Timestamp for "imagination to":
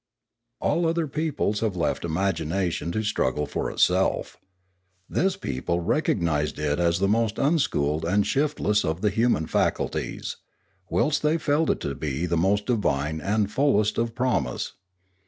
2.03-3.03